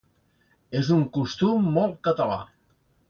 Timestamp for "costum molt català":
1.17-2.41